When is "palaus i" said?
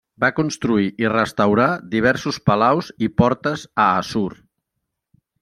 2.51-3.11